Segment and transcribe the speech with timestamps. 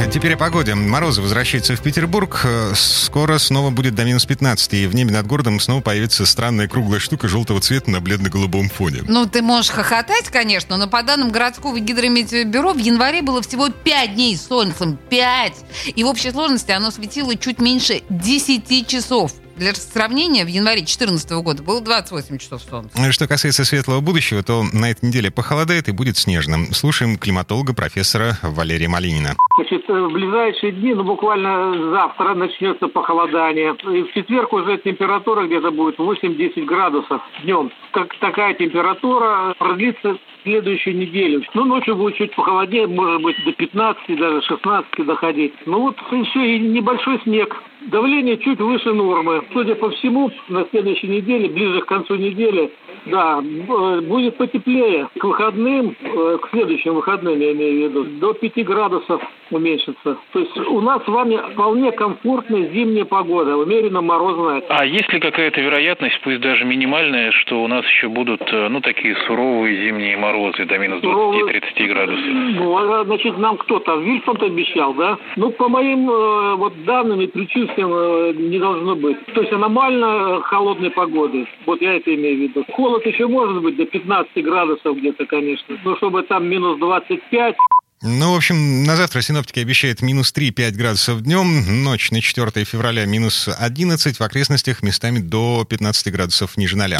[0.00, 0.74] Так, теперь о погоде.
[0.74, 2.46] Морозы возвращаются в Петербург.
[2.74, 7.00] Скоро снова будет до минус 15, и в небе над городом снова появится странная круглая
[7.00, 9.02] штука желтого цвета на бледно-голубом фоне.
[9.06, 14.14] Ну, ты можешь хохотать, конечно, но по данным городского гидрометеобюро в январе было всего 5
[14.14, 14.98] дней с солнцем.
[15.10, 15.52] 5!
[15.94, 19.32] И в общей сложности оно светило чуть меньше 10 часов.
[19.60, 22.96] Для сравнения, в январе 2014 года было 28 часов солнца.
[22.98, 26.72] Ну что касается светлого будущего, то на этой неделе похолодает и будет снежно.
[26.72, 29.36] Слушаем климатолога профессора Валерия Малинина.
[29.56, 33.76] Значит, в ближайшие дни, ну буквально завтра начнется похолодание.
[33.94, 37.70] И в четверг уже температура где-то будет 8-10 градусов днем.
[37.92, 41.42] Так, такая температура продлится следующую неделю.
[41.54, 45.54] Ну, ночью будет чуть похолоднее, может быть, до 15, даже 16 доходить.
[45.66, 47.56] Ну, вот еще и небольшой снег.
[47.86, 49.42] Давление чуть выше нормы.
[49.52, 52.70] Судя по всему, на следующей неделе, ближе к концу недели,
[53.06, 55.08] да, будет потеплее.
[55.18, 60.18] К выходным, э, к следующим выходным, я имею в виду, до 5 градусов уменьшится.
[60.32, 64.62] То есть у нас с вами вполне комфортная зимняя погода, умеренно морозная.
[64.68, 68.80] А есть ли какая-то вероятность, пусть даже минимальная, что у нас еще будут, э, ну,
[68.80, 72.24] такие суровые зимние морозы до минус 20-30 градусов?
[72.54, 75.18] Ну, а, значит, нам кто-то, Вильсон обещал, да?
[75.36, 79.16] Ну, по моим э, вот данным и предчувствиям э, не должно быть.
[79.34, 81.46] То есть аномально холодной погоды.
[81.66, 82.64] Вот я это имею в виду.
[82.72, 85.78] Холод еще может быть до 15 градусов где-то, конечно.
[85.84, 87.56] Но чтобы там минус 25...
[88.02, 93.04] Ну, в общем, на завтра синоптики обещают минус 3-5 градусов днем, ночь на 4 февраля
[93.04, 96.98] минус 11, в окрестностях местами до 15 градусов ниже ноля.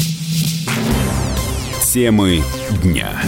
[1.92, 2.40] Темы
[2.84, 3.20] дня.